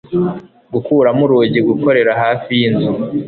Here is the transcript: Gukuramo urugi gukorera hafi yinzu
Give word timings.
Gukuramo 0.73 1.21
urugi 1.25 1.59
gukorera 1.69 2.11
hafi 2.21 2.49
yinzu 2.59 2.91